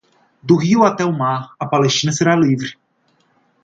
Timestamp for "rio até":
0.57-1.05